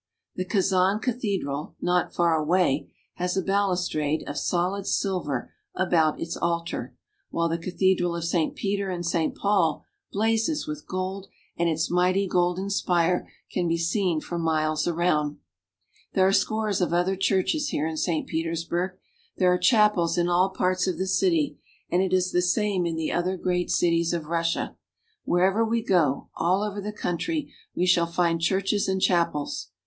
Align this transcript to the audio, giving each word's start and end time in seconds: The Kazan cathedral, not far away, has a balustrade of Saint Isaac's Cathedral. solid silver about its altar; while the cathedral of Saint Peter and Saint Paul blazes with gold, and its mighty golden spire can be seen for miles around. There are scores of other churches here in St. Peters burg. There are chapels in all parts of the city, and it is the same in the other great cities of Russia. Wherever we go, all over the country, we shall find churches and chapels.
The 0.35 0.45
Kazan 0.45 0.97
cathedral, 0.99 1.75
not 1.79 2.11
far 2.11 2.33
away, 2.35 2.91
has 3.17 3.37
a 3.37 3.41
balustrade 3.43 4.23
of 4.27 4.35
Saint 4.35 4.37
Isaac's 4.39 4.47
Cathedral. 4.49 4.71
solid 4.85 4.87
silver 4.87 5.53
about 5.75 6.19
its 6.19 6.35
altar; 6.37 6.95
while 7.29 7.47
the 7.47 7.59
cathedral 7.59 8.15
of 8.15 8.23
Saint 8.23 8.55
Peter 8.55 8.89
and 8.89 9.05
Saint 9.05 9.35
Paul 9.35 9.85
blazes 10.11 10.65
with 10.65 10.87
gold, 10.87 11.27
and 11.55 11.69
its 11.69 11.91
mighty 11.91 12.27
golden 12.27 12.71
spire 12.71 13.31
can 13.51 13.67
be 13.67 13.77
seen 13.77 14.19
for 14.19 14.39
miles 14.39 14.87
around. 14.87 15.37
There 16.13 16.25
are 16.25 16.33
scores 16.33 16.81
of 16.81 16.93
other 16.93 17.15
churches 17.15 17.67
here 17.67 17.85
in 17.85 17.95
St. 17.95 18.25
Peters 18.25 18.63
burg. 18.63 18.97
There 19.37 19.53
are 19.53 19.57
chapels 19.59 20.17
in 20.17 20.27
all 20.27 20.49
parts 20.49 20.87
of 20.87 20.97
the 20.97 21.05
city, 21.05 21.59
and 21.91 22.01
it 22.01 22.11
is 22.11 22.31
the 22.31 22.41
same 22.41 22.87
in 22.87 22.95
the 22.95 23.11
other 23.11 23.37
great 23.37 23.69
cities 23.69 24.13
of 24.13 24.25
Russia. 24.25 24.75
Wherever 25.25 25.63
we 25.63 25.83
go, 25.83 26.29
all 26.35 26.63
over 26.63 26.81
the 26.81 26.91
country, 26.91 27.53
we 27.75 27.85
shall 27.85 28.07
find 28.07 28.41
churches 28.41 28.87
and 28.87 28.99
chapels. 28.99 29.67